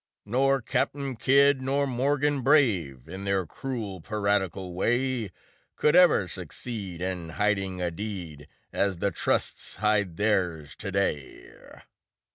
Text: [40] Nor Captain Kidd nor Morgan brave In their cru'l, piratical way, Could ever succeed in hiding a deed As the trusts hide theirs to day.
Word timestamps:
[40] 0.25 0.31
Nor 0.31 0.61
Captain 0.63 1.15
Kidd 1.15 1.61
nor 1.61 1.85
Morgan 1.85 2.41
brave 2.41 3.07
In 3.07 3.23
their 3.23 3.45
cru'l, 3.45 4.01
piratical 4.03 4.73
way, 4.73 5.29
Could 5.75 5.95
ever 5.95 6.27
succeed 6.27 7.03
in 7.03 7.29
hiding 7.29 7.79
a 7.83 7.91
deed 7.91 8.47
As 8.73 8.97
the 8.97 9.11
trusts 9.11 9.75
hide 9.75 10.17
theirs 10.17 10.75
to 10.77 10.91
day. 10.91 11.53